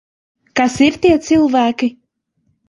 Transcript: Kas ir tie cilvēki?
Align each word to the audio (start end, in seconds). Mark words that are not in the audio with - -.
Kas 0.59 0.77
ir 0.85 0.97
tie 1.03 1.11
cilvēki? 1.27 1.91